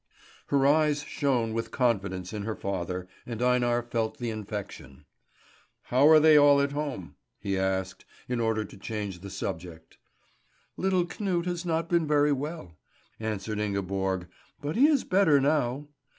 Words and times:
Her 0.47 0.65
eyes 0.65 1.03
shone 1.03 1.53
with 1.53 1.69
confidence 1.69 2.33
in 2.33 2.41
her 2.41 2.55
father, 2.55 3.07
and 3.23 3.39
Einar 3.39 3.83
felt 3.83 4.17
the 4.17 4.31
infection. 4.31 5.05
"How 5.83 6.07
are 6.09 6.19
they 6.19 6.37
all 6.37 6.59
at 6.59 6.71
home?" 6.71 7.17
he 7.39 7.55
asked, 7.55 8.03
in 8.27 8.39
order 8.39 8.65
to 8.65 8.77
change 8.79 9.19
the 9.19 9.29
subject. 9.29 9.99
"Little 10.75 11.05
Knut 11.05 11.45
has 11.45 11.67
not 11.67 11.87
been 11.87 12.07
very 12.07 12.31
well," 12.31 12.79
answered 13.19 13.59
Ingeborg, 13.59 14.25
"but 14.59 14.75
he 14.75 14.87
is 14.87 15.03
better 15.03 15.39
now." 15.39 15.89